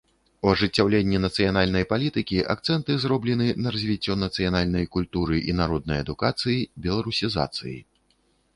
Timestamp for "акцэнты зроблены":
2.53-3.47